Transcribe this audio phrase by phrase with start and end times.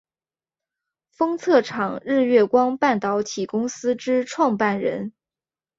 [1.11, 5.13] 封测厂日月光半导体公司之创办人。